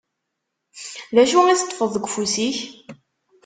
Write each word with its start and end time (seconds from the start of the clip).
D 1.15 1.17
acu 1.23 1.39
i 1.47 1.55
teṭṭfeḍ 1.59 1.89
deg 1.93 2.05
ufus-ik? 2.07 2.57